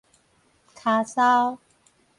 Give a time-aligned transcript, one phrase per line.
[0.73, 1.59] 跤梢